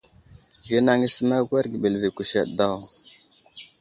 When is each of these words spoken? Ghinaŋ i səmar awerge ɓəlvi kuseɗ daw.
Ghinaŋ 0.67 0.99
i 1.07 1.09
səmar 1.15 1.41
awerge 1.41 1.77
ɓəlvi 1.81 2.09
kuseɗ 2.15 2.47
daw. 2.57 2.77